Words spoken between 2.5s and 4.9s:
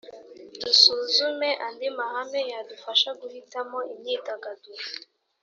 yadufasha guhitamo imyidagaduro